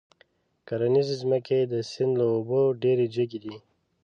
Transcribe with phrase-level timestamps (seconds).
[0.67, 3.55] کرنيزې ځمکې د سيند له اوبو ډېرې جګې دي.